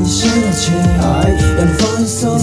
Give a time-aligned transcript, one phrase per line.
[0.00, 0.70] 你先来骑，
[1.56, 2.38] 让你放松。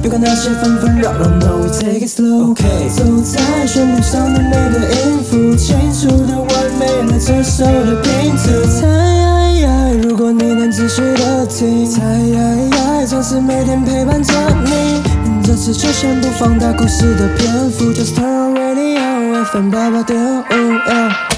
[0.00, 2.64] 别管那些纷纷扰扰，Now we take it slow，OK。
[2.88, 6.48] 走在旋律上的每个音符，清楚的完
[6.78, 8.44] 美了这首的拼图。
[8.80, 12.00] 猜，如果你能仔细的听，猜，
[13.06, 14.32] 总是每天陪伴着
[14.64, 15.02] 你。
[15.42, 21.37] 这次就先不放大故事的篇幅，Just turn on radio，FM 八八点五。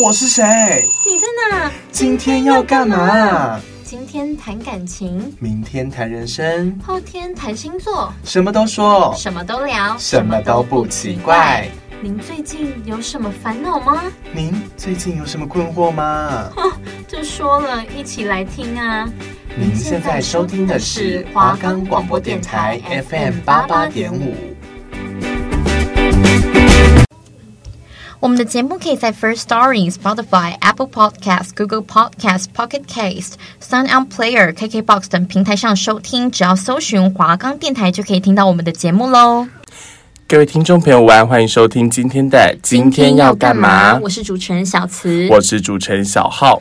[0.00, 0.44] 我是谁？
[1.04, 1.72] 你在哪？
[1.90, 3.58] 今天要干嘛？
[3.82, 11.66] 今天谈感情，明天谈人生，后天谈星座，什么都说，什么都聊，什么都不奇怪。
[12.00, 14.04] 您最近有什么烦恼吗？
[14.32, 16.48] 您最近有什么困惑吗？
[16.56, 16.72] 哦，
[17.08, 19.08] 这说了一起来听啊！
[19.56, 24.32] 您现在收听的是华冈广播电台 FM 八八点五。
[28.20, 39.46] 我们的节目可以在 First Stories、Spotify、Apple Podcast、Google Podcast、Pocket Cast、Sound On Player、KKBox 等平台上收听，只要搜寻华冈电台就可以听到我们的节目喽。
[40.30, 43.98] 各位听众朋友，晚安，欢迎收听今天的今天要干嘛？
[44.02, 46.60] 我是主持人小慈，我是主持人小浩。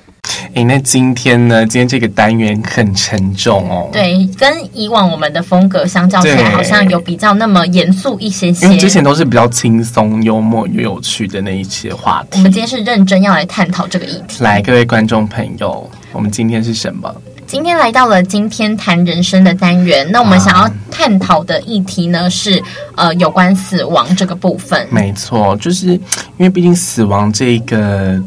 [0.53, 1.65] 诶，那今天呢？
[1.65, 3.89] 今天这个单元很沉重哦。
[3.91, 8.65] 对，跟以往我们的风格相较起来，好像有比较那么严肃一些些。
[8.65, 12.37] 因为之前都是比较轻松、幽默又有趣的那一些话题。
[12.37, 14.41] 我们今天是认真要来探讨这个议题。
[14.45, 17.13] 来，各位观众朋友，我们今天是什么？
[17.47, 20.05] 今天来到了今天谈人生的单元。
[20.11, 22.61] 那我们想要探讨的议题呢，是
[22.95, 24.85] 呃有关死亡这个部分。
[24.91, 26.01] 没错，就是因
[26.39, 28.21] 为毕竟死亡这个。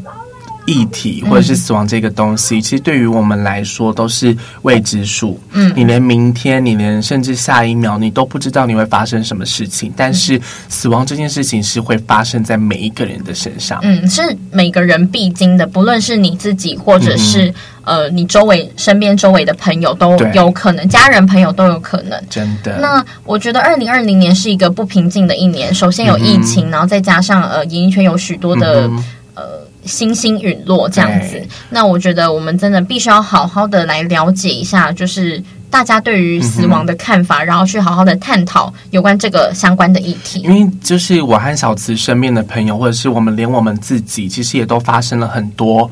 [0.67, 5.41] 议题或者是死亡这个东西，嗯、其实对于我们来说都是未知数。
[5.51, 9.93] 嗯，你连明天，你连甚至下一秒，你都不知道你会发生什么事情。
[9.97, 13.81] 但是死亡这件事情是会发生在每一个人的身上。
[13.83, 17.55] 嗯，是每个人必经的，不论是你自己，或者是、嗯、
[17.85, 22.21] 呃你周围身边周围的朋友都有可能，家人朋友都有可能。
[22.29, 22.79] 真的。
[22.81, 25.73] 那我觉得二零二零年是一个不平静的一年。
[25.73, 29.05] 首先有疫情，嗯、然后再加上呃演艺圈有许多的、嗯、
[29.35, 29.43] 呃。
[29.87, 40.41] 星星陨落这样子，那我觉得我们真的必须要好好的来了解一下，就是大家对于死亡的看法，嗯、然后去好好的探讨有关这个相关的议题。
[40.41, 45.91] 因为就是我和小慈身边的朋友，或者是我们连我们自己，其实也都发生了很多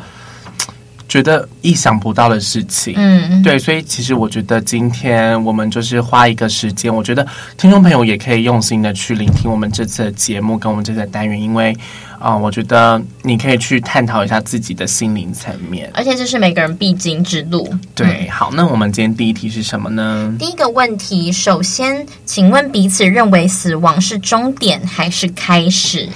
[1.08, 2.94] 觉得意想不到的事情。
[2.96, 7.26] 嗯，对，所以其实我觉得今天我们就是花一个时间，我觉得
[7.56, 11.74] 听众朋友也可以用心的去聆听我们这次的节目跟我们这次的单元，因为。
[12.20, 17.72] 啊、哦，我觉得你可以去探讨一下自己的心灵层面，而且这是每个人必经之路。
[17.94, 20.34] 对，嗯、好，那我们今天第一题是什么呢？
[20.36, 26.08] 第一个问题，首先，请问彼此认为死亡是终点还是开始？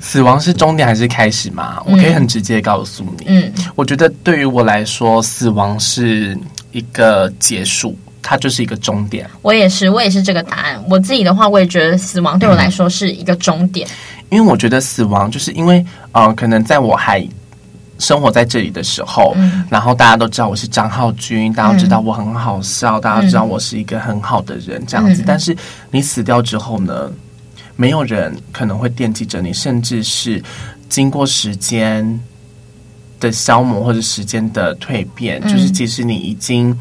[0.00, 1.82] 死亡是终点还是开始吗？
[1.86, 6.38] 我可以很直接告诉你，嗯，我觉得对于我来说，死亡是
[6.72, 9.28] 一个结束，它就是一个终点。
[9.42, 10.82] 我也是，我也是这个答案。
[10.88, 13.88] 我自己的话，我也觉得死亡对我来说是一个终点。
[13.88, 13.90] 嗯
[14.30, 17.20] 因为我觉得死亡，就是因为，呃，可能在我还
[17.98, 25.22] 生活在这里的时候，嗯、然后大家都知道我是张浩君，大家都知道我很好笑，嗯、大家都知道我是一个很好的人，这样子。
[25.22, 25.56] 嗯、但是
[25.90, 27.10] 你死掉之后呢，
[27.80, 30.42] 没有人可能会惦记着你，甚至是
[30.86, 32.20] 经过时间
[33.18, 36.78] 的消磨或者时间的蜕变，嗯、就是即使你已经，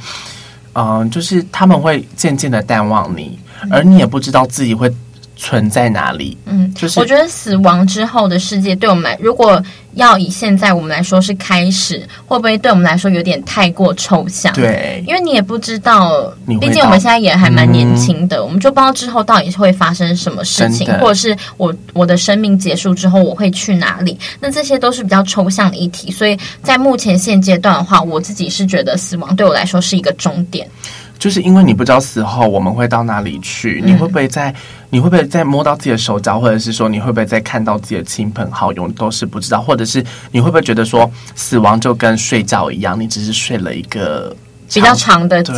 [0.73, 3.39] 嗯、呃，就是他们会渐渐的淡忘你，
[3.71, 4.93] 而你也不知道自己会。
[5.39, 6.37] 存在哪里？
[6.45, 9.59] 嗯，就是我觉得死亡之后的世界，对我们来，如果
[9.95, 14.53] 要以现在我们来说是开始，会不会对我们来说有点太过抽象？
[14.53, 24.17] 对，因为你也不知道，毕竟我们现在也还蛮年轻的，嗯、我们就不知道之后到底会发生什么事情，或者是我我的生命结束之后我会去哪里？
[24.41, 30.69] 那这些都是比较抽象的议题，所以在目前现阶段的话，我自己是觉得死亡对我来说是一个终点。
[31.19, 34.55] 就是因为你不知道死后我们会到哪里去，你会不会在，
[34.89, 44.33] 你会不会在摸到自己的手脚，或者是说你会不会在看到自己的亲朋好友，都是不知道，或者是你会不会觉得说死亡就跟睡觉一样，你只是睡了一个
[44.73, 45.53] 比较长的觉。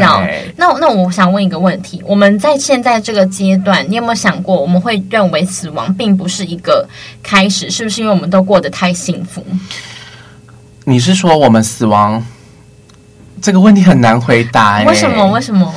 [0.57, 6.87] 那那我想问一个问题，我们在现在这个阶段，你有没有想过，我们会认为死亡并不是一个
[7.21, 9.45] 开始，是不是因为我们都过得太幸福？
[10.85, 12.25] 你是说我们死亡？
[13.41, 14.85] 这个问题很难回答欸。
[14.85, 15.25] 为什么？
[15.31, 15.73] 为什么？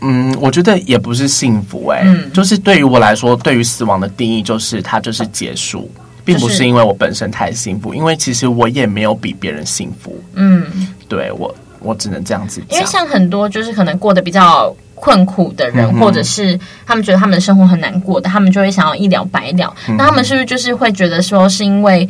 [0.00, 5.90] 嗯，我觉得也不是幸福欸，嗯，就是对于我来说，对于死亡的定义就是它就是结束，
[6.24, 10.16] 并不是因为我本身太幸福，因为其实我也没有比别人幸福。
[10.34, 10.64] 嗯，
[11.08, 12.62] 对，我我只能这样子。
[12.70, 16.56] 因为像很多就是可能过得比较困苦的人，或者是
[16.86, 19.74] 他们觉得他们的生活很难过的，他们就会想要一了百了。
[19.96, 22.08] 那他们是不是就是会觉得说是因为？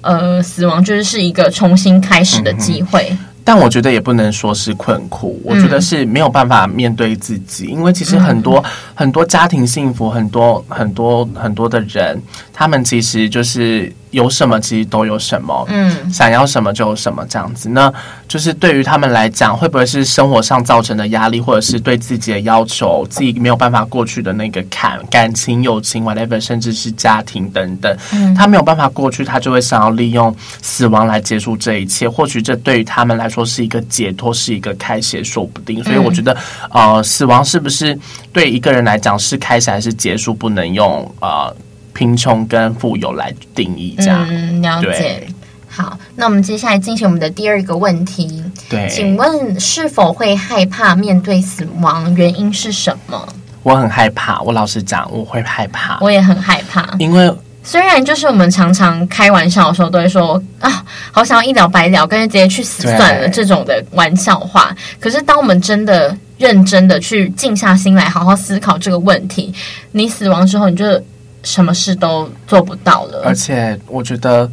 [0.00, 3.08] 呃，死亡就是是一个重新开始的机会。
[3.10, 3.18] 嗯
[3.48, 8.64] 但我觉得也不能说是困苦，我觉得是没有办法面对自己，嗯、因为其实很多、嗯、
[8.94, 12.20] 很多家庭幸福，很多很多很多的人，
[12.52, 13.90] 他们其实就是。
[14.10, 17.68] 有什么其实都有什么，嗯，想要什么就有什么这样子。
[17.68, 17.92] 那
[18.26, 32.08] 就是对于他们来讲，会不会是生活上造成的压力，或者是对自己的要求，自己没有办法过去的那个坎，感情、友情，whatever，甚至是家庭等等，嗯，他没有办法过去，他就会想要利用死亡来结束这一切。
[32.08, 35.82] 或许这对于他们来说是一个解脱，是一个开始，说不定。
[35.84, 36.36] 所以我觉得，
[36.70, 37.98] 呃，死亡是不是
[38.32, 41.54] 对一个人来讲是开始还是结束，不能用呃。
[41.98, 44.24] 贫穷跟富有来定义，这样。
[44.30, 45.26] 嗯，了解。
[45.66, 48.40] 好，那我们接下来进行我们的第二个问题。
[48.68, 52.14] 对，请问是否会害怕面对死亡？
[52.14, 53.28] 原因是什么？
[53.64, 54.40] 我很害怕。
[54.42, 55.98] 我老实讲，我会害怕。
[56.00, 57.28] 我也很害怕，因为
[57.64, 64.72] 虽然就是我们常常开玩笑的时候都会说啊，好想要一了百了，干脆直接去死算了这种的玩笑话。
[65.00, 69.52] 可是当我们真的认真的去静下心来，好好思考这个问题，
[69.90, 71.02] 你死亡之后，你就。
[71.48, 74.50] 什么事都做不到了，而且我觉得，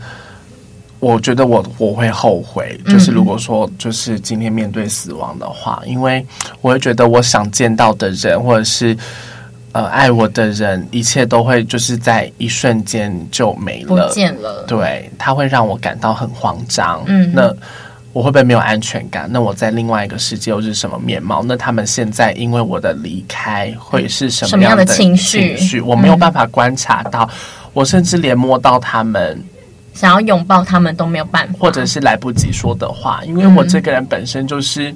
[1.00, 6.25] 我觉得我我会后悔，就是如果说就是今天面对死亡的话，嗯、因为
[6.62, 8.95] 我会觉得我想见到的人，或者是
[9.74, 14.63] 呃爱我的人，一切都会就是在一瞬间就没了，不见了。
[14.65, 17.03] 对，他会让我感到很慌张。
[17.07, 17.53] 嗯，那。
[18.15, 19.27] 我会不会没有安全感？
[19.29, 21.44] 那我在另外一个世界又是什么面貌？
[21.44, 25.81] 那他们现在因为我的离开会是什么样的情绪？
[25.81, 27.29] 我没有办法观察到，
[27.73, 29.44] 我甚至连摸到他们，
[29.94, 34.95] 想要拥抱他们都没有办法，或者是来不及说的话，因为我这个人本身就是。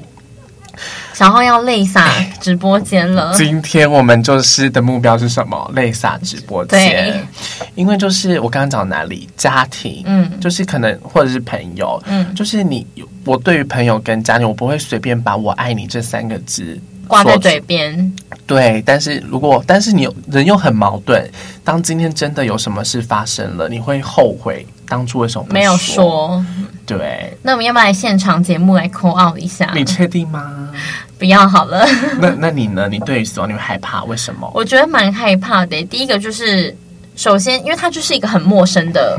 [1.20, 3.34] 小号要泪洒直播间了。
[3.36, 5.70] 今天我们就是的目标是什么？
[5.76, 7.28] 泪洒直播间。
[7.76, 12.88] 因为就是我刚刚讲哪里家庭，嗯，就是可能或者是朋友，嗯，就是你
[13.26, 18.14] 我对于朋友跟家庭，我不会随便把我爱你这三个字挂在嘴边。
[18.48, 21.30] 对，但是如果但是你人又很矛盾，
[21.66, 24.66] 当今天真的有什么事发生了，你会后悔。
[24.88, 26.44] 当初为什么没有说？
[26.98, 29.72] 对，那我们要不要来现场节目来 call out 一下？
[29.76, 30.70] 你确定吗？
[31.18, 31.86] 不要好了。
[32.20, 32.88] 那那你呢？
[32.90, 34.04] 你对于死亡你会害怕？
[34.06, 34.50] 为什么？
[34.54, 35.82] 我觉得蛮害怕的。
[35.84, 36.76] 第一个就是，
[37.16, 39.18] 首先，因为它就是一个很陌生的，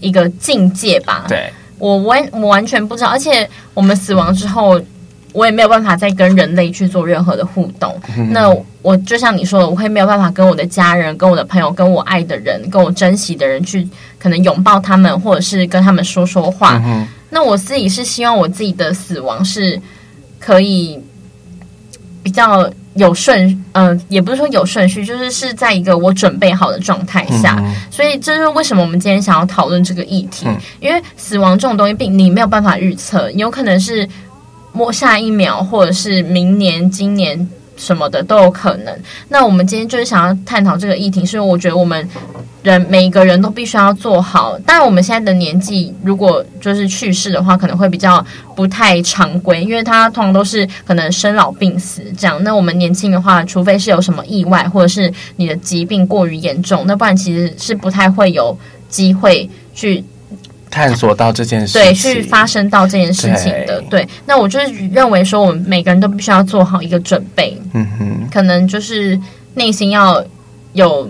[0.00, 1.22] 一个境界吧。
[1.26, 4.80] 嗯、对，我完我完全不知道，而且我们死亡之后。
[5.32, 7.94] 我也没有办法再跟人类去做任何的互动。
[8.16, 8.48] 嗯、那
[8.86, 13.84] 我就像你说的，我会没有办法跟我的家人、跟我的朋友、跟我爱的人、跟我珍惜的人去
[14.16, 16.80] 可能拥抱他们，或者是跟他们说说话。
[16.86, 19.80] 嗯、那我自己是希望我自己的死亡是
[20.38, 20.96] 可以
[22.22, 27.56] 比较有顺，嗯、呃，也不是说有顺序，就是是在一个我准备好的状态下。
[27.58, 34.08] 嗯、所以这就是为什么我们今天想要讨论这个议题，嗯、因为死亡这种东西，并你没有办法预测，有可能是。
[34.72, 38.98] 摸下一秒，或者是明年、今年什么的都有可能。
[39.28, 42.08] 那我们今天就是想要探讨这个议题，是因为我觉得我们
[42.62, 44.58] 人每一个人都必须要做好。
[44.60, 48.24] 当然，我们现在的年纪，如果就是去世的话，可能会比较
[48.54, 52.42] 不太常规，因为他通常都是可能生老病死这样。
[52.42, 58.56] 那我们年轻的话，除非是有什么意外，或者是你的疾病过于严重，那不然其实是不太会有
[58.88, 60.02] 机会去。
[60.70, 64.08] 探索到这件事情，对，去发生到这件事情的，对，对。
[64.26, 69.18] 那我就是认为说，我们每个人都必须要做好一个准备，嗯哼，可能就是
[69.54, 70.22] 内心要
[70.72, 71.08] 有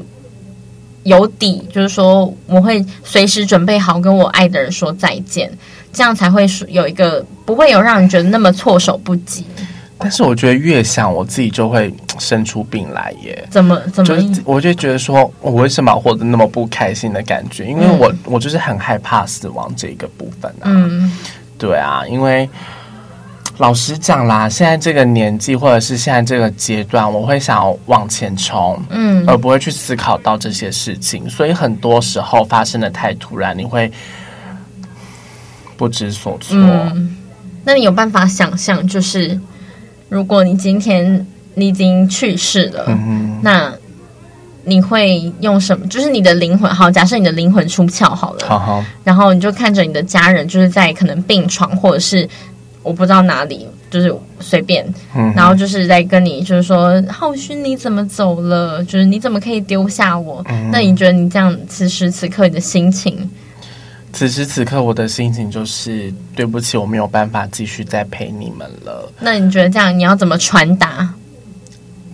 [1.04, 5.50] 有底，就是说我会随时准备好跟我爱的人说再见，
[5.92, 9.44] 这样才会有一个不会有让人觉得那么措手不及。
[9.98, 13.46] 但是我觉得越想，我自己就会 生出病来耶。
[13.50, 14.06] 怎么怎么？
[14.06, 17.64] 就是我就觉得说，我为什么活得那么不开心的感觉？
[17.64, 20.64] 因为我、嗯、我就是很害怕死亡这个部分啊。
[20.64, 21.10] 嗯，
[21.58, 22.46] 对啊，因为
[23.56, 31.26] 老实讲啦，现在这个年纪或者是现在这个阶段，我会想要往前冲，嗯，而不会去思考到这些事情。
[31.30, 33.90] 所以很多时候发生的太突然，你会
[35.74, 36.58] 不知所措。
[36.58, 37.16] 嗯，
[37.64, 39.40] 那你有办法想象就是？
[40.08, 43.72] 如果你今天你已经去世了，嗯、那
[44.64, 45.86] 你会用什么？
[45.86, 52.28] 就是你的灵魂，好，假设你的灵魂出窍好了，好好，然后你就看着你的家人，就是在可能病床或者是
[52.82, 54.86] 我不知道哪里，就是随便，
[55.16, 58.84] 嗯、然后就是在跟你就是说，浩勋你怎么走了？
[58.84, 60.44] 就是你怎么可以丢下我？
[60.48, 63.28] 嗯、那你觉得你这样此时此刻你的心情？
[64.16, 69.12] 此时此刻，我的心情就是对不起，我没有办法继续再陪你们了。
[69.20, 71.06] 那你觉得这样，你要怎么传达？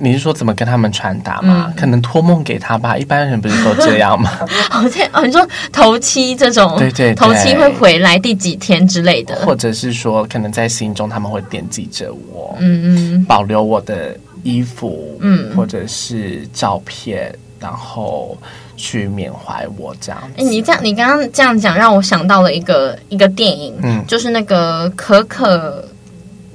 [0.01, 1.67] 你是说怎么跟他们传达吗？
[1.69, 4.33] 嗯、可能托梦给他吧，一般人不是都这样吗？
[4.69, 17.33] 好像哦，你说头七这种，对，对对，头七会回来第几天之类的，或者是说，可能在心中他们会惦记着我，嗯嗯，保留我的衣服，嗯，或者是照片，
[17.63, 18.37] 然后
[18.77, 20.21] 去缅怀我这样。
[20.37, 25.89] 哎，你这样，你刚刚这样讲，让我想到了一个一个电影，嗯，就是那个可可。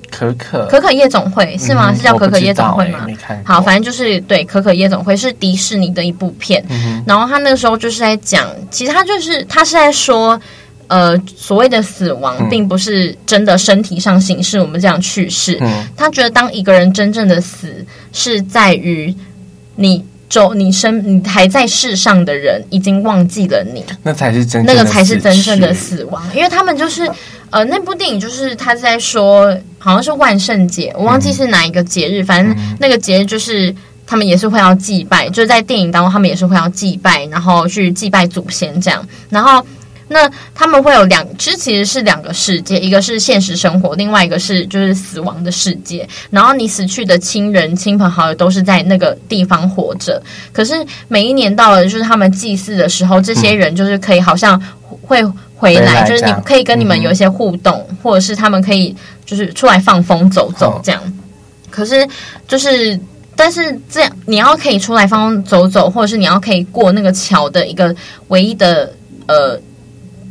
[0.09, 1.91] 可可可可夜总会是吗？
[1.91, 3.05] 嗯、是叫可可夜总会吗？
[3.27, 6.65] 欸、好，反正就是对可可夜总会是迪士尼的一部片。
[6.69, 10.39] 嗯、然后他那个时候就是在讲，其实他就是他是在说，
[10.87, 15.57] 呃，所谓的死亡并不是真的身体上形式我们这样去世。
[15.59, 19.13] 嗯、他觉得当一个人真正的死，是在于
[19.75, 27.09] 你周你生你还在世上的人已经忘记了你，那才是真那个才是真正的死亡，因为他们就是。
[27.49, 33.73] 呃，那部电影就是他在说，好像是万圣节，我忘记是哪一个节日，嗯、反正那个节日就是
[34.05, 39.01] 他们也是会要祭拜，就是在电影当中他们也是会要祭拜，然后去祭拜祖先这样。
[39.29, 39.65] 然后
[40.07, 46.07] 那他们会有两，其实其实是两个世界，一个是现实生活，另外一个是就是死亡的世界。
[46.29, 50.21] 然后你死去的亲人、亲朋好友都是在那个地方活着，
[50.51, 50.73] 可是
[51.07, 54.61] 每一年到了就是他们祭祀的时候，这些人就是可以好像
[55.01, 55.23] 会。
[55.59, 58.95] 回来，就是你可以跟你们有一些互动，嗯、或者是他们可以
[59.25, 61.01] 就是出来放风走走这样。
[61.01, 61.11] 哦、
[61.71, 62.07] 可是
[62.47, 62.99] 就是，
[63.35, 67.95] 但是这样你要可以出来放风走走，或者是你要可以过那个桥的一个
[68.27, 68.93] 唯一的
[69.25, 69.59] 呃。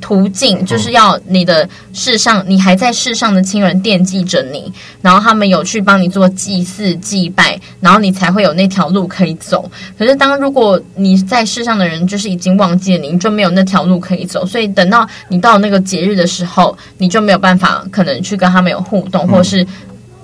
[0.01, 9.69] 途径就是要你的世上，你还在世上的亲人惦记着你，然后他们有去帮你做祭祀祭拜，然后你才会有那条路可以走。
[9.99, 14.45] 可是当如果你在世上的人就是已经忘记了你，你就没有那条路可以走。
[14.45, 19.67] 所以等到你到那个节日的时候，你就没有办法可能去跟他们有互动，或是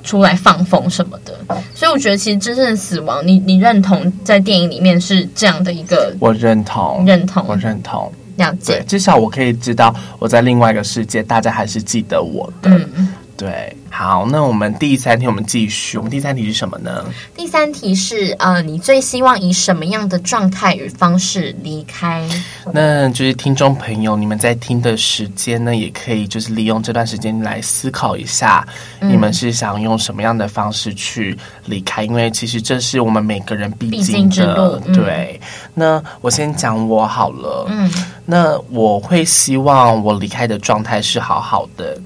[0.05, 1.35] 出来放风什么的。
[1.75, 8.13] 所以我觉得其实真正的死亡，你你认同在电影里面是这样的一个，我认同，认同，我认同。
[8.37, 12.71] 了解，对，至少我可以知道我在另外一个世界，大家还是记得我的。
[12.97, 13.77] 嗯，对。
[13.95, 15.99] 好，那我们第三题我们继续。
[15.99, 17.05] 我们第三题是什么呢？
[17.37, 22.27] 第三题是呃，你最希望以什么样的状态与方式离开？
[22.71, 28.67] 那就是听众朋友，你们在听的时间呢，也可以就是利用这段时间来思考一下，
[29.01, 32.05] 嗯、你们是想用什么样的方式去离开？
[32.05, 34.05] 因为其实这是我们每个人必经的。
[34.05, 34.81] 经之路。
[34.87, 35.41] 嗯、对。
[35.75, 37.67] 那我先讲我好了。
[37.69, 37.91] 嗯。
[38.25, 41.99] 那我会希望我离开的状态是好好的。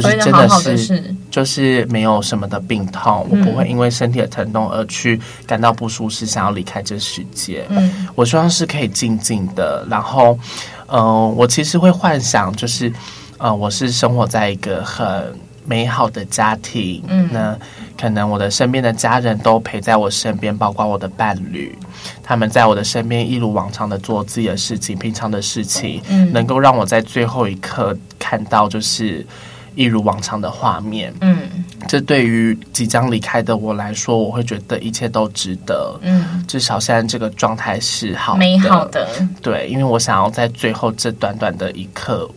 [0.00, 7.64] 就是真的是，就是没有什么的病痛，我不会因为身体的疼痛而去感到不舒适，想要离开这世界。
[7.68, 10.38] 嗯，我希望是可以静静的，然后，
[10.86, 12.92] 嗯、呃，我其实会幻想，就是，
[13.38, 15.32] 呃，我是生活在一个很
[15.64, 17.58] 美好的家庭，嗯，那
[18.00, 21.76] 可能我的身边的家人都陪在我身边，包括我的伴侣，
[22.22, 29.26] 他们在我的身边一如往常的做自己的事情，平常的事情，嗯，能够让我在最后一刻看到，就是。
[29.74, 39.08] 一如往常的画面，嗯，这对于即将离开的我来说，我会觉得一切都值得，嗯，至少现在这个状态是好，美好的，
[39.40, 42.28] 对，因为我想要在最后这短短的一刻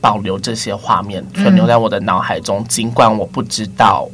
[0.00, 4.08] 保留这些画面，存留在我的脑海中，嗯，尽管我不知道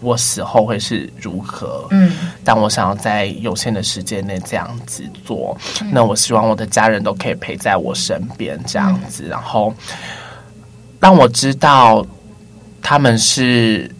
[0.00, 2.12] 我死后会是如何，嗯，
[2.44, 9.74] 但我想要在有限的时间内这样子做，嗯，那我希望我的家人都可以陪在我身边，这样子，嗯，然后。
[11.02, 12.06] 让我知道
[12.80, 13.90] 他们是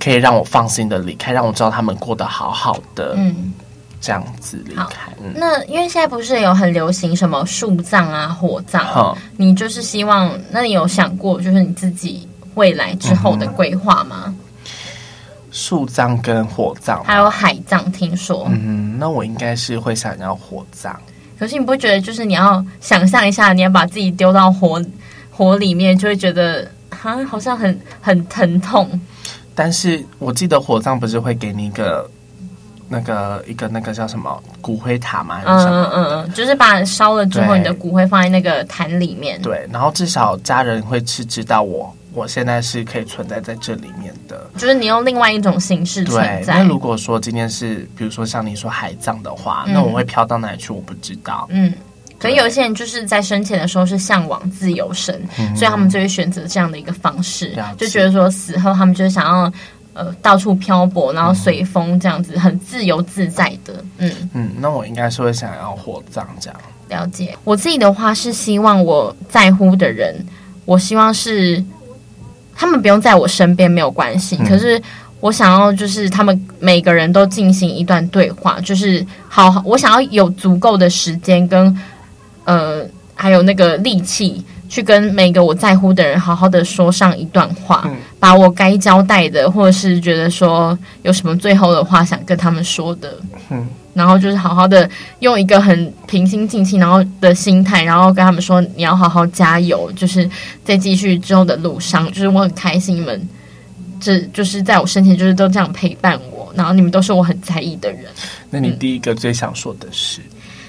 [0.00, 3.52] 可以让我放心的离开，让我知道他们过得好好的，嗯，
[4.00, 5.12] 这样子离开。
[5.22, 14.34] 嗯、那因为现在不是有很流行什么树葬啊、火葬，嗯、你就是希望，那你有想过就是你自己未来之后的规划吗？
[15.52, 20.98] 树葬跟火葬，还有海葬，听说，嗯，那我应该是会想要火葬。
[21.38, 24.82] 可是你不觉得，就是你要想象一下，你要把自己丢到火。
[25.38, 29.00] 火里面就会觉得啊，好像很很疼痛。
[29.54, 32.10] 但是我记得火葬不是会给你一个
[32.88, 35.40] 那个一个那个叫什么骨灰塔吗？
[35.46, 39.40] 嗯嗯嗯嗯，就是把烧了之后，你的骨灰放在那个坛里面。
[39.40, 44.44] 对，然后至少家人会是知道我我现在是可以存在在这里面的。
[44.56, 46.56] 就是你用另外一种形式存在。
[46.58, 50.72] 那如果说今天是比如说像你说海葬的话，嗯、那我会飘到哪里去？
[50.72, 51.46] 我不知道。
[51.52, 51.72] 嗯。
[52.18, 59.52] 可有些人就是在生前的时候是向往自由身，嗯、所以他们就会选择这样的一个方式，嗯、就觉得说死后他们就是想要
[59.94, 63.84] 呃到处漂泊，然后随风这样子，很自由自在的。
[63.98, 66.60] 嗯嗯，那我应该是会想要火葬这样。
[66.88, 70.16] 了解，我自己的话是希望我在乎的人，
[70.64, 71.62] 我希望是
[72.56, 74.80] 他们不用在我身边没有关系，嗯、可是
[75.20, 81.76] 我想要就是他们每个人都进行一段对话，就是好，我想要有足够的时间跟
[82.48, 82.82] 呃，
[83.14, 93.18] 还有那个力气去跟每个我在乎的人好好的说上一段话，嗯、把我该交代的，或者是觉得说有什么最后的话想跟他们说的，
[93.50, 94.88] 嗯，然后就是好好的
[95.18, 100.26] 用一个很平心静气，然后的心态，然后跟他们说你要好好加油，就是
[100.64, 103.28] 在继续之后的路上，就是我很开心你们。
[104.00, 108.04] 这就是在我生前，就是都这样陪伴我，然后你们都是我很在意的人。
[108.48, 110.20] 那你第一个最想说的是？
[110.20, 110.27] 嗯、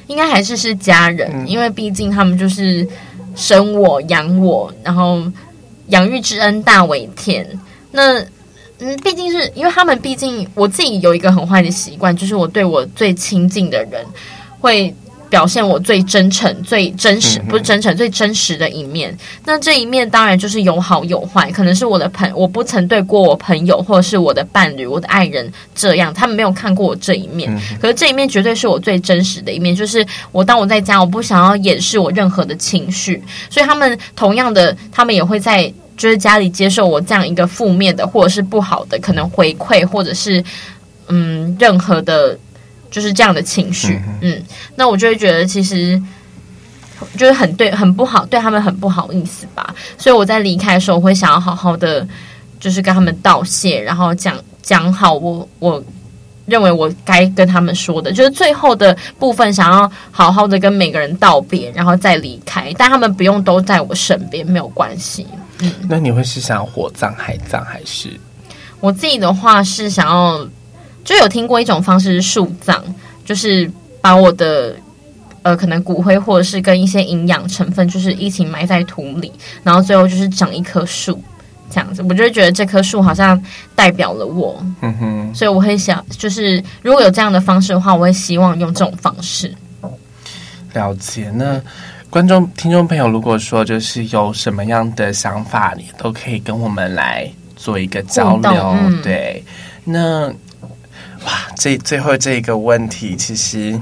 [0.09, 2.85] 应该还是是家人，嗯、因为毕竟他们就是
[3.35, 5.23] 生我养我，然后
[5.87, 7.47] 养育之恩大为天。
[7.91, 8.19] 那
[8.79, 14.05] 嗯，毕竟是因为他们，毕竟我自己有一个很坏的习惯，就是我对我最亲近的人
[14.59, 14.93] 会。
[15.29, 19.15] 表现我最真诚、最真实，不是真诚，最真实的一面。
[19.45, 27.55] 那这一面当然就是有好有坏，可能是我的朋，我不曾对过我朋友或者是我的伴侣、我的爱人这样，他们没有看过我这一面。
[27.79, 40.43] 可是这一面绝对是我最真实的一面，就是我当我在家，我不想要掩饰我任何的情绪，所以他们同样的，他们也会在就是家里接受我这样一个负面的或者是不好的可能回馈，或者是
[41.07, 42.35] 嗯任何的。
[42.91, 44.43] 就是这样的情绪，嗯，嗯，
[44.75, 46.01] 那我就会觉得其实
[47.15, 49.75] 就是很对，很不好，对他们很不好意思吧。
[49.97, 52.07] 所以我在离开的时候，我会想要好好的，
[52.59, 55.83] 就是跟他们道谢，然后讲讲好我我
[56.47, 62.73] 认为我该跟他们说的，就是最后的部分，想要好好的跟每个人道别，然后再离开。
[62.75, 65.27] 但他们不用都在我身边，没有关系。
[65.59, 68.09] 嗯，那你会是想要火葬、海葬，还是？
[68.79, 70.45] 我自己的话是想要。
[71.09, 72.79] 就有听过一种方式是树葬，
[73.25, 73.67] 就是
[73.99, 74.75] 把我的
[75.41, 79.31] 呃可能骨灰或者是跟一些营养成分，就是一起埋在土里，
[79.63, 81.19] 然后最后就是长一棵树
[81.67, 82.03] 这样子。
[82.03, 83.43] 我就会觉得这棵树好像
[83.75, 89.51] 代表了我，嗯哼，所以我会想，就是如果有这样的方式的话，我会希望用这种方式。
[90.73, 91.31] 了解。
[91.33, 91.59] 那
[92.11, 98.77] 观众、听众朋友，如果说就是有什么样的想法，你都可以跟我们来做一个交流。
[98.79, 99.43] 嗯、对，
[99.83, 100.31] 那。
[101.25, 103.79] 哇，这最后这个问题其实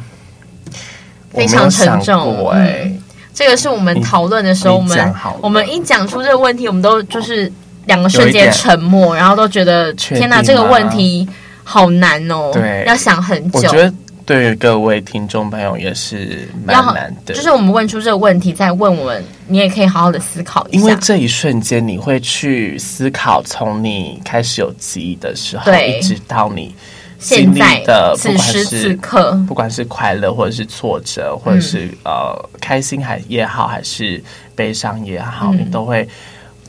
[1.34, 3.04] 非常沉重哎、嗯。
[3.34, 7.52] 这个是我们讨论的时候，我们我们一讲出这个问题，我们都就是
[7.86, 11.28] 两个瞬间沉默，然后都觉得天哪，这个问题
[11.64, 12.50] 好难哦。
[12.52, 13.60] 对，要想很久。
[13.60, 13.94] 我觉得
[14.26, 17.36] 对于各位听众朋友也是蛮难的。
[17.36, 20.80] 就是我们问出这个问题，再问我们，你也可以好好的思考一下。
[20.80, 26.74] 因为这一瞬间，你会去思考，从你开始有记忆的时候，对一直到你。
[27.20, 34.24] 现在的此时此刻，不管是快乐或者是挫折，或者是呃开心还也好，还是
[34.56, 36.08] 悲伤也好，嗯、你都会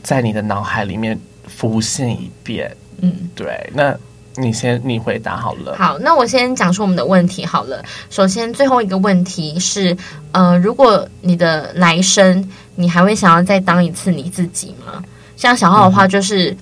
[0.01, 2.75] 在你的脑海里面浮现一遍。
[3.01, 3.69] 嗯，对。
[3.73, 3.95] 那
[4.35, 5.75] 你先你回答好了。
[5.77, 7.83] 好，那我先讲出我们的问题好了。
[8.09, 9.95] 首先，最后一个问题是，
[10.31, 15.03] 呃，如果你的来生，你还会想要再当一次你自己吗？
[15.37, 16.57] 像小浩的话，就是。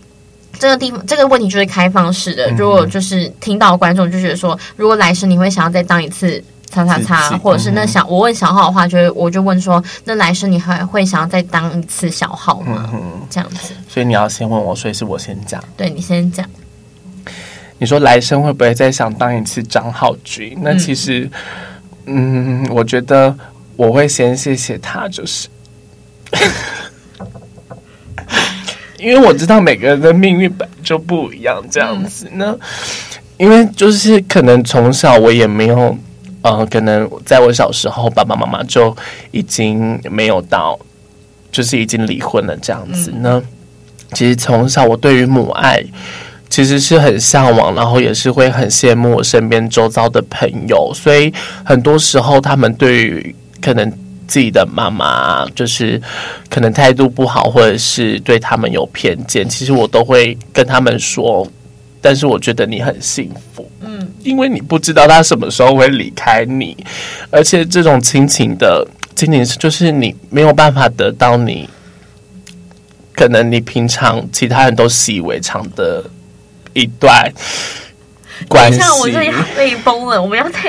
[0.58, 2.50] 嗯这个地方，这个问题就是开放式的。
[2.52, 12.90] 如果就是听到观众就觉得说，如果来生你会想要再当一次叉叉叉，或者是那小我问小号的话，就我就问说，那来生你还会想要再当一次小号吗？
[13.30, 13.74] 这样子。
[13.88, 15.64] 所以你要先问我，所以是我先讲。
[15.78, 16.46] 对，你先讲。
[17.78, 20.58] 你说来生会不会再想当一次张浩君？
[20.62, 21.30] 那其实，
[22.06, 23.34] 嗯，嗯，我觉得
[23.76, 25.48] 我会先谢谢他，就是。
[28.98, 32.58] 因为我知道每个人的命运本就不一样，这样子呢。
[33.38, 35.96] 因为就是可能从小我也没有，
[36.42, 38.96] 呃，可能在我小时候，爸爸妈妈就
[39.32, 40.78] 已经没有到，
[41.52, 43.42] 就是已经离婚了这样子呢。
[44.14, 45.84] 其实从小我对于母爱
[46.50, 51.32] 其实是很向往，然后也是会很羡慕我身边周遭的朋友，所以
[51.64, 53.92] 很多时候他们对于可能。
[54.28, 56.02] 自己的妈妈就是
[56.50, 61.48] 可能态度不好，或者是对他们有偏见，其实我都会跟他们说。
[62.00, 66.78] 但是我觉得你很幸福，嗯，因为你不知道他什么时候会离开你，
[67.32, 71.68] 而且这种亲情的亲情是就是你没有办法得到你，
[73.14, 76.06] 可能你平常其他人都习以为常的
[76.74, 77.30] 一段。
[78.72, 80.60] 像我这里被崩了，我们要在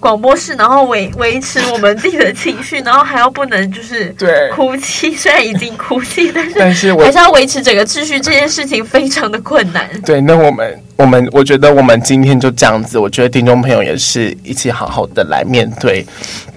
[0.00, 9.88] 广播室，然后维维持我们自己的情绪，然后还要不能就是对哭泣，对虽然已经哭泣，但是但是还是要维持整个秩序，这件事情非常的困难。
[10.04, 16.04] 对，那我们我们我觉得我们今天就这样子，我觉得听众朋友也是一起好好的来面对。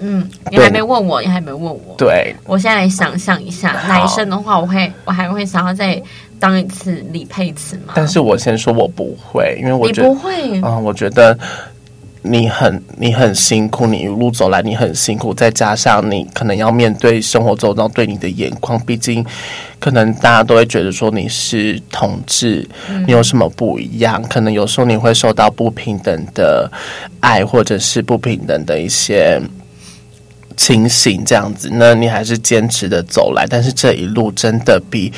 [0.00, 1.94] 嗯，你还没问我，你还没问我。
[1.96, 6.00] 对，我现在来想象一下，男生的话，我会我还会想要再
[6.40, 7.94] 当一次李佩慈吗？
[7.94, 11.38] 但是我先说我不会，因为我觉得你不会，嗯，我觉得。
[12.20, 19.24] 你很你很辛苦，你一路走来你很辛苦，再加上你可能要面对生活周遭对你的眼光，毕竟
[19.78, 24.20] 可能大家都会觉得说你是同志，嗯、你有什么不一样？
[24.24, 26.70] 可能有时候你会受到不平等的
[27.20, 29.40] 爱，或者是不平等的一些
[30.58, 35.10] 情形，这样子，那你还是坚持的走来，但是这一路真的比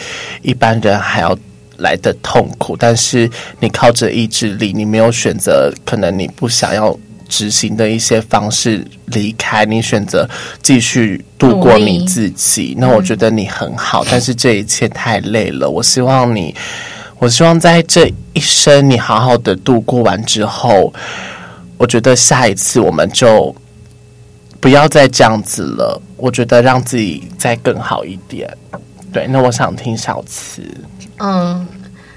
[0.43, 1.37] 一般人还要。
[1.83, 3.27] 来的痛苦，但是
[3.59, 6.95] 你靠着意志力，你没有选择，可能你不想要
[7.27, 10.29] 执行的一些方式离开，你选择
[10.61, 12.75] 继续度过你自己。
[12.77, 15.71] 那我觉得你很好，但是这一切太累了。
[15.71, 16.55] 我希望你，
[17.19, 20.93] 我希望在这一生你好好的度过完之后，
[21.79, 23.57] 我觉得下一次我们就
[24.61, 26.01] 不要再这样子了。
[26.17, 28.49] 我觉得让自己再更好一点。
[29.13, 30.63] 对，那我想听小慈。
[31.19, 31.67] 嗯，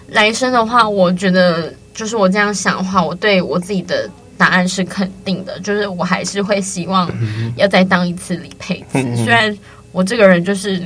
[0.09, 7.09] 来生的话，我觉得就是我这样想的话，我对我自己的答案是肯定的，就是我还是会希望
[7.55, 8.99] 要再当一次李佩慈。
[8.99, 9.57] 嗯、虽然
[9.91, 10.79] 我这个人就是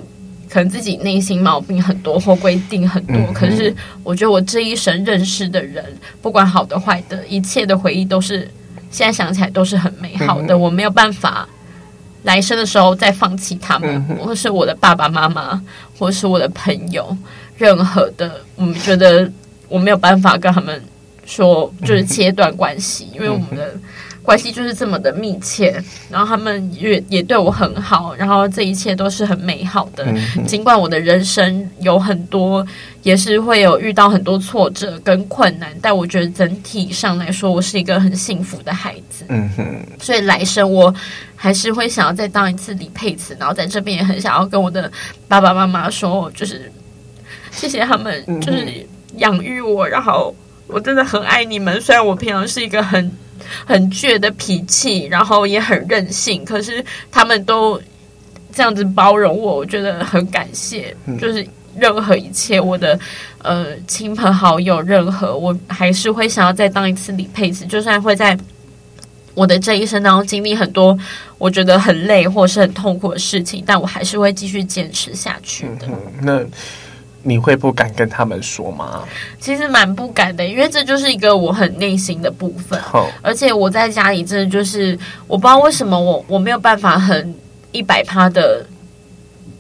[0.50, 5.84] 可能自己内心毛病很多或规定很多，嗯、可是我觉得我这一生认识的人，
[6.22, 8.50] 不管好的坏的，一切的回忆都是
[8.89, 10.54] 现在想起来都是很美好的。
[10.54, 11.47] 嗯、我没有办法
[12.23, 15.62] 来生的时候再放弃他们，嗯、或是我的爸爸妈妈，
[15.97, 17.15] 或是我的朋友。
[17.58, 19.32] 任何的，我们觉得
[19.67, 20.80] 我没有办法跟他们
[21.26, 23.76] 说，就是切断关系，因为我们的
[24.28, 25.82] 关系就是这么的密切。
[26.12, 30.06] 然后他们也也对我很好，然后这一切都是很美好的。
[30.46, 32.68] 尽管我的人生有很多，
[33.04, 39.24] 也是会有遇到很多挫折跟困难，但我觉得整体上来说，我是一个很幸福的孩子。
[39.30, 39.66] 嗯哼，
[39.98, 40.94] 所以来生我
[41.34, 44.92] 还是会想要再当一次李佩慈，然后在这边也很想要跟我的
[45.30, 46.70] 爸爸妈妈说，就是。
[47.50, 48.86] 谢谢他们，就是
[49.16, 50.36] 养育我，然后
[50.68, 51.82] 我真的很爱你们。
[51.82, 53.12] 虽然我平常是一个很
[53.66, 57.82] 很倔的脾气，然后也很任性，可是他们都
[58.54, 60.96] 这样子包容我，我觉得很感谢。
[61.20, 61.46] 就是
[61.78, 63.00] 任何一切，我的
[63.44, 68.38] 呃亲朋好友，任何我还是会想要再当一次李佩慈，就算会在
[69.34, 70.98] 我的这一生当中经历很多
[71.38, 75.88] 我觉得很累或是很痛苦的事情，但我还是会继续坚持下去的。
[75.88, 76.42] 嗯、那。
[77.28, 79.04] 你会不敢跟他们说吗？
[79.38, 82.80] 其实蛮不敢的，因为这就是一个我很内心的部分。
[82.94, 83.08] Oh.
[83.22, 87.36] 而且我在家里真的就是，我不知道为什么我我没有办法很
[87.74, 88.66] 一百趴的，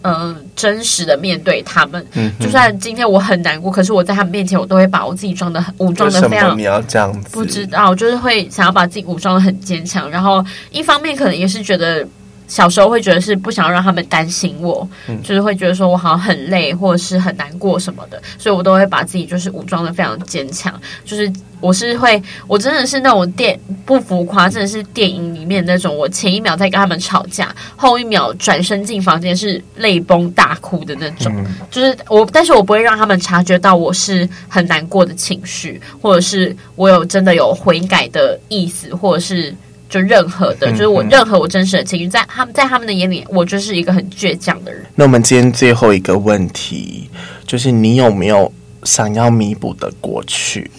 [0.03, 2.05] 嗯、呃，真实的面对他们。
[2.13, 6.57] 嗯、就算今天我很难过，可是我在他们面前，我都会把我自己装的很武装的非常。
[6.57, 7.29] 你要这样子？
[7.33, 10.09] 不知道，就是会想要把自己武装的很坚强。
[10.09, 12.07] 然后一方面可能也是觉得。
[12.47, 20.73] 小时候会觉得是不想让他们担心我，嗯、就是会觉得说我好像很累或者是很难过什么的，所以我都会把自己就是武装的非常坚强。
[21.03, 25.95] 就是我是会，我真的是那种电不浮夸，真的是电影里面那种。
[25.95, 31.33] 我前一秒在跟他们吵架，后一秒转身进房间是泪崩大哭的那种。
[31.35, 39.53] 嗯、就是我，但是我不会让他们察觉到我是很难过的情绪，或者是我有真的有悔改的意思，或者是。
[39.89, 44.85] 就任何的，就是我任何我真实的情绪，在他们在他们的眼里，我就是一个很倔强的人。
[44.95, 47.09] 那我们今天最后一个问题，
[47.45, 48.51] 就是你有没有
[48.83, 50.69] 想要弥补的过去？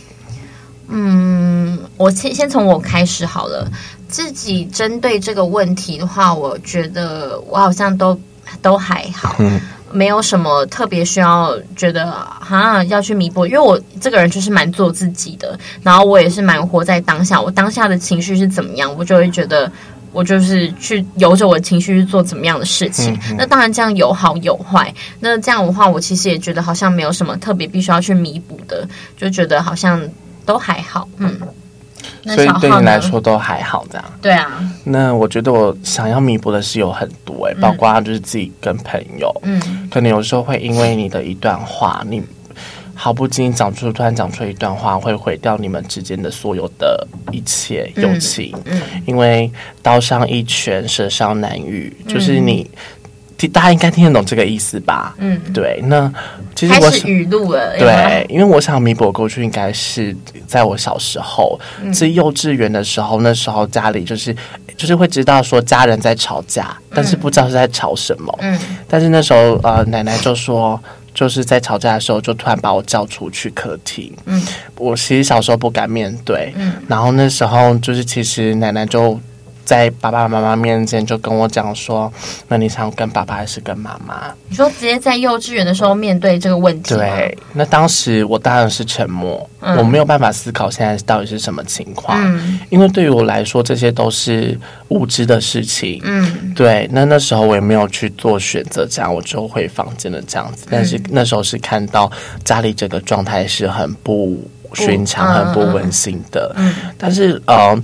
[0.89, 3.71] 嗯，我先先从我开始好了。
[4.09, 8.19] 自己针对这个问题的话，我觉得我好像都
[8.63, 9.37] 都还好。
[9.39, 17.41] 嗯没有什么特别需要觉得哈要去弥补，因为我这个人就是蛮做自己的，然后我也是蛮活在当下。
[17.41, 19.71] 我当下的情绪是怎么样，我就会觉得
[20.13, 23.15] 我就是去由着我的情绪去做怎么样的事情。
[23.15, 23.37] 嗯嗯。
[23.39, 24.93] 那当然这样有好有坏。
[25.21, 30.03] 那这样的话，我其实也觉得好像没有什么特别必须要去弥补的，就觉得好像
[30.45, 31.09] 都还好。
[31.19, 31.39] 嗯。
[32.35, 34.05] 所以对你来说都还好，这样。
[34.23, 34.61] 对啊。
[34.85, 42.23] 那我觉得我想要弥补的是有很多哎、欸，包括就是自己跟朋友，嗯，可能有时候会因为你的一段话，你
[42.95, 48.53] 毫不经意讲出，突然讲出一段话，会毁掉你们之间的所有的一切友情。
[48.65, 48.81] 嗯。
[48.95, 49.51] 嗯，因为
[49.83, 52.69] 刀伤一拳，舌伤难愈，就是你。
[53.47, 55.15] 大家应该听得懂这个意思吧？
[55.19, 55.81] 嗯，对。
[55.85, 56.13] 那
[56.57, 57.79] 其实我是语录了。
[57.79, 61.61] 对，因为我想弥补过去，应该是在我小时候，
[61.95, 63.21] 是、嗯、幼稚园的时候。
[63.21, 64.35] 那时候家里就是
[64.77, 68.37] 就是会知道说家人在吵架，但是不知道是在吵什么。
[68.41, 68.59] 嗯。
[68.89, 70.81] 但是那时候呃，奶奶就说，
[71.15, 74.13] 就是在吵架的时候，就突然把我叫出去客厅。
[74.25, 74.43] 嗯。
[74.77, 76.53] 我其实小时候不敢面对。
[76.57, 76.73] 嗯。
[76.89, 79.21] 然后那时候就是其实奶奶就。
[79.69, 82.11] 在爸爸妈妈面前就跟我讲说，
[82.49, 84.33] 那你想跟爸爸还是跟妈妈？
[84.49, 86.95] 你说直接在幼稚园的时候面对这个问题？
[86.95, 96.01] 对，那当时我当然是沉默，嗯、我没有办法思考现在到底是什么情况，嗯、因为对于我来说这些都是无知的事情。
[96.03, 100.67] 嗯，对，那那时候我也没有去做选择，这样我就回房间了这样子。
[100.71, 102.11] 但是那时候是看到
[102.43, 106.55] 家里整个状态是很不寻常、很不温馨的。
[106.57, 107.79] 嗯，但是呃。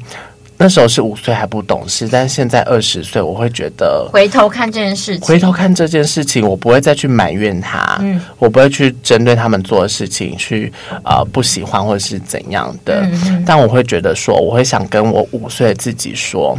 [0.57, 10.73] 那时候是五岁还不懂事，但是现在二十岁，我会觉得回头看这件事情，回头看这件事情，我不会再去埋怨他，嗯，我不会去针对他们做的事情去
[11.05, 13.05] 呃不喜欢或者是怎样的，
[13.45, 16.57] 但我会觉得说，我会想跟我五岁的自己说，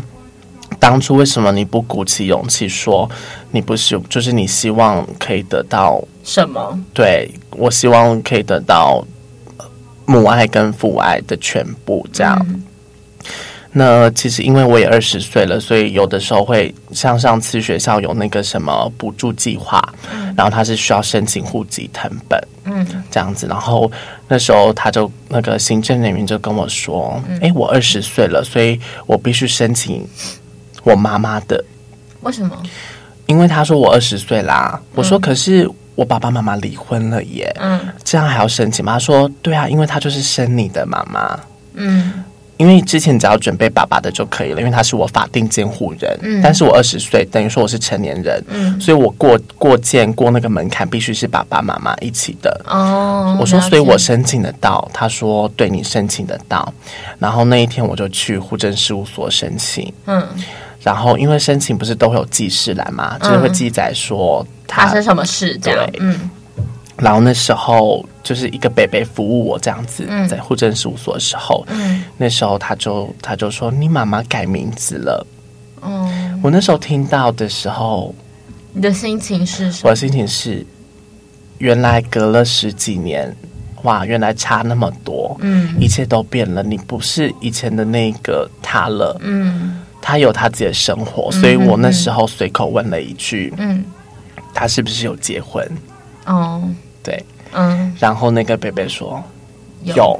[0.78, 3.10] 当初为什么你不鼓起勇气说
[3.52, 6.78] 你不是，就是你希望可以得到什么？
[6.94, 9.02] 对，我希望可以得到
[10.06, 12.38] 母爱跟父爱的全部，这样。
[12.50, 12.62] 嗯
[13.78, 19.84] 那其实因为我也二十岁了，所以有的时候会像上次学校有那个什么补助计划，
[20.14, 23.46] 嗯、然后他是需要申请户籍成本，嗯，这样子。
[23.48, 23.92] 然后
[24.30, 30.08] 那时候他就那个行政人员就跟我说：“哎、嗯，我二十岁了，所以我必须申请
[30.86, 31.62] 我妈妈的。”
[32.24, 32.58] 为什么？
[33.26, 34.80] 因为他说我二十岁啦。
[34.94, 41.38] 我说：“可是我爸爸妈妈离婚了耶，嗯，这样还要申请吗？”他说：“对啊，因为他就是生你的妈妈。”
[41.76, 42.24] 嗯。
[42.58, 46.18] 因为之前只要准备爸爸的就可以了，因为他是我法定监护人。
[46.22, 48.44] 嗯，但是我二十岁，等于说我是成年人。
[48.48, 52.62] 嗯，所以我过过件过那个门槛，必须是爸爸妈妈一起的。
[52.66, 54.90] 哦，我说，所以我申请得到。
[54.94, 56.74] 他说，对你申请得到。
[57.20, 59.92] 然后那一天我就去户政事务所申请。
[60.06, 60.26] 嗯，
[60.82, 65.86] 然后因为申请不是都会有记事栏嘛，就是会记载说发生什么事这样。
[65.92, 66.30] 对，嗯。
[66.98, 75.28] 然后那时候就是一个北北服务我这样子，嗯、在户政事务所的时候，嗯、那时候他就他就说，你妈妈改名字了。
[75.82, 78.16] 嗯，我那时候听到的时候，
[78.72, 79.90] 你的心情是什么？
[79.90, 80.66] 我的心情是，
[81.58, 83.36] 原来隔了十几年，
[83.84, 93.84] 哇，原来差那么多，嗯，一切都变了，你不是以前的那个他了，嗯，他有他自己的生活，所以我那时候随口问了一句，嗯，
[94.54, 95.70] 他是不是有结婚？
[96.26, 96.64] 哦。
[97.06, 99.24] 对，嗯，然后那个贝贝说
[99.84, 100.20] 有，有，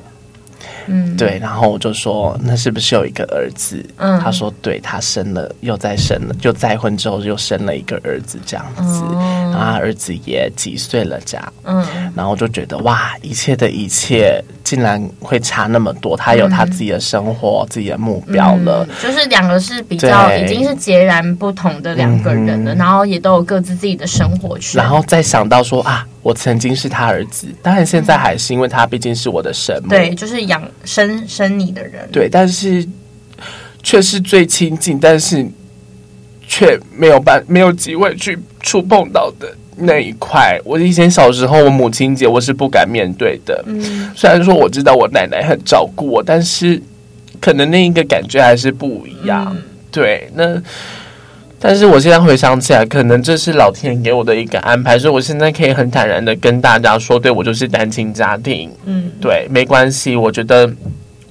[0.86, 3.84] 嗯，对，然后我就说那是不是有一个儿子？
[3.98, 26.06] 嗯，他说对，他生了，又再生了，就再婚之后又生了一个儿子，这样子，嗯、然后他儿子也几岁了，这样，嗯，然后就觉得哇，一切的一切竟然会差那么多，他有他自己的生活，嗯、自己的目标了，嗯、就是两个是比较已经是截然不同的两个人了，嗯、然后也都有各自自己的生活圈，然后再想到说啊。
[26.26, 29.90] 我曾经是他儿子，当然现在还是，因为他毕竟是我的神母。
[29.90, 32.10] 对，就是养生生你的人。
[32.12, 32.84] 对，但是
[33.86, 35.46] 却是最亲近，但是
[36.48, 40.60] 却没有办没有机会去触碰到的那一块。
[40.66, 43.64] 我以前小时候，我母亲节我是不敢面对的。
[43.68, 46.82] 嗯，虽然说我知道我奶奶很照顾我，但是
[47.40, 49.56] 可能那一个感觉还是不一样。
[49.56, 50.60] 嗯、对，那。
[51.58, 60.70] 但是我现在回想起来，可能这是老天给我的一个安排，所以我现在可以很坦然的跟大家说，对，我就是单亲家庭，嗯，对，没关系，我觉得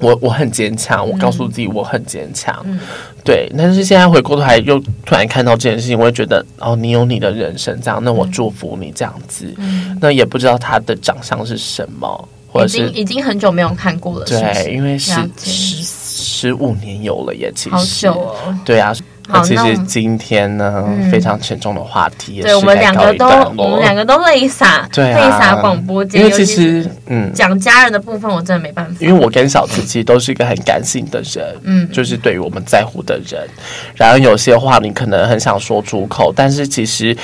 [0.01, 2.79] 我我很坚强，我告诉自己我很坚强，嗯，
[3.25, 3.51] 对。
[3.57, 17.77] 但是现在回过头来又突然看到这件事情，我会觉得哦，你有你的人生这样，那我祝福你这样子，嗯，那也不知道他的长相是什么，或者是已经很久没有看过了，对，因为是十十五年有了耶其实。
[17.77, 18.95] 好久哦，对啊。
[19.27, 26.21] 那其实今天呢，嗯、非常沉重的话题对我们两个都，我们两个都泪洒，泪洒广播间。
[26.21, 28.97] 因为其实，嗯，讲家人的部分，我真的没办法。
[29.01, 33.49] 因为我跟小慈其实都是一个很感性的人，嗯，就是对于我们在乎的人，
[33.95, 37.17] 然后有些话你可能很想说出口，但是其实，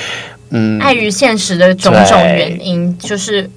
[0.49, 3.49] 嗯，碍于现实的种种原因，就是。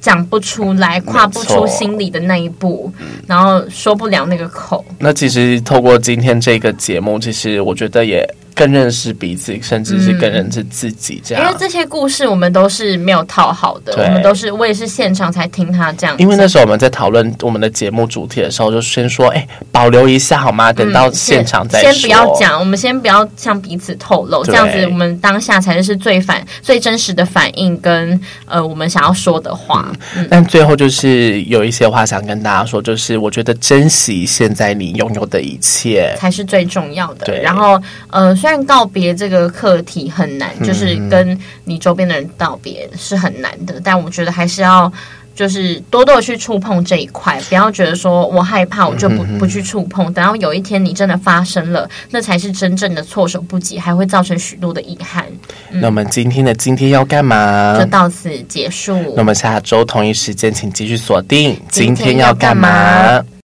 [0.00, 2.92] 讲不出来，跨不出心里的那一步，
[3.26, 4.84] 然后说不了那个口。
[4.98, 8.28] 那其实透过今天这个节目，其实我觉得也。
[8.54, 11.44] 更认识彼此，甚至是更认识自己，这样。
[11.44, 16.16] 因为这些故事我们都是没有套好的，我们都是我也是现场才听他这样。
[16.18, 20.72] 因为那时候我们在讨论我们的节目主题的时候，就先说，哎，保留一下好吗？
[20.72, 21.92] 等到现场再说。
[21.92, 29.90] 先，先不要讲，我们先不要向彼此透露，这样子我们当下才是最反、最真实的反应跟呃我们想要说的话。
[30.28, 37.26] 但最后就是有一些话想跟大家说，就是我觉得珍惜现在你拥有的一切才是最重要的。
[37.26, 38.60] 对，然后呃虽然。
[38.70, 43.74] 告别这个课题很难，就是跟你周边的人道别是很难的。
[43.74, 44.92] 嗯、但我觉得还是要
[45.34, 50.12] 就是多多去触碰这一块，不要觉得说我害怕，我就不不去触碰。
[50.12, 55.24] 等到有一天你真的发生了，那才是真正的措手不及，还会造成许多的遗憾。
[55.70, 57.76] 嗯、那我们今天的今天要干嘛？
[57.76, 58.96] 就到此结束。
[59.16, 63.24] 那我们下周同一时间，请继续锁定今天要干嘛。